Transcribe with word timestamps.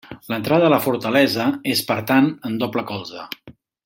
L'entrada 0.33 0.65
a 0.69 0.71
la 0.73 0.79
fortalesa 0.85 1.45
és 1.75 1.83
per 1.93 1.97
tant 2.13 2.31
en 2.51 2.57
doble 2.65 2.85
colze. 2.93 3.29